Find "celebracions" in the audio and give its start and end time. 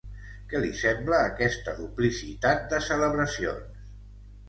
2.91-3.89